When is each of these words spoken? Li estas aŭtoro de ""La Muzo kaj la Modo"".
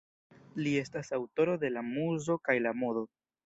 Li 0.67 0.71
estas 0.83 1.13
aŭtoro 1.19 1.59
de 1.67 1.73
""La 1.77 1.87
Muzo 1.93 2.41
kaj 2.49 2.61
la 2.67 2.77
Modo"". 2.83 3.09